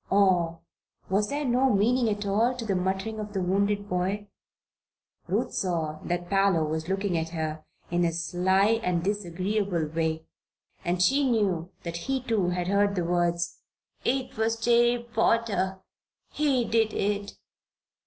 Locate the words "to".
2.55-2.65